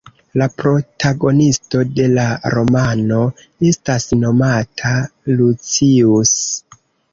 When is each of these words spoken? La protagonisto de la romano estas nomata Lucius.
La 0.41 0.45
protagonisto 0.61 1.81
de 1.99 2.07
la 2.13 2.23
romano 2.55 3.21
estas 3.73 4.09
nomata 4.25 4.97
Lucius. 5.43 6.37